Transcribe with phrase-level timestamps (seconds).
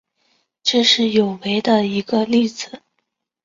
[0.63, 2.81] 这是有违的一个例子。